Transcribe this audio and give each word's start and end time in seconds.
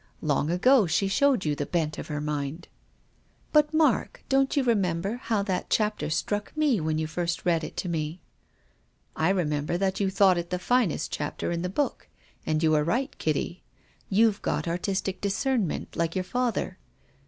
Long 0.23 0.49
ago 0.49 0.87
she 0.87 1.07
showed 1.07 1.45
you 1.45 1.53
the 1.53 1.67
bent 1.67 1.99
of 1.99 2.07
her 2.07 2.19
mind."" 2.19 2.67
But, 3.53 3.71
Mark, 3.71 4.23
don't 4.29 4.57
you 4.57 4.63
remember 4.63 5.17
how 5.17 5.43
that 5.43 5.69
chapter 5.69 6.09
struck 6.09 6.57
me 6.57 6.79
when 6.81 6.97
you 6.97 7.05
first 7.05 7.45
read 7.45 7.63
it 7.63 7.77
to 7.77 7.87
me?"" 7.87 8.19
I 9.15 9.29
remember 9.29 9.77
that 9.77 9.99
you 9.99 10.09
thought 10.09 10.39
it 10.39 10.49
the 10.49 10.57
finest 10.57 11.11
chapter 11.11 11.51
in 11.51 11.61
the 11.61 11.69
book, 11.69 12.07
and 12.47 12.63
you 12.63 12.71
were 12.71 12.83
right, 12.83 13.15
Kitty. 13.19 13.61
You've 14.09 14.41
got 14.41 14.67
artistic 14.67 15.21
discernment, 15.21 15.95
like 15.95 16.15
your 16.15 16.23
father. 16.23 16.79